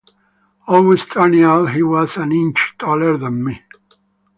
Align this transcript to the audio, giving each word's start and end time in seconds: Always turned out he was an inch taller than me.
Always 0.65 1.05
turned 1.05 1.39
out 1.45 1.75
he 1.75 1.83
was 1.83 2.17
an 2.17 2.31
inch 2.31 2.73
taller 2.79 3.17
than 3.17 3.43
me. 3.43 3.61